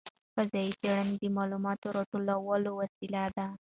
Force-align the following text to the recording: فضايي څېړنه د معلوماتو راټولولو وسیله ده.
فضايي 0.35 0.71
څېړنه 0.79 1.13
د 1.21 1.23
معلوماتو 1.37 1.93
راټولولو 1.97 2.69
وسیله 2.81 3.23
ده. 3.37 3.47